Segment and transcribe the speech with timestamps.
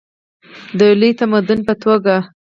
[0.77, 2.15] د یو لوی تمدن په توګه.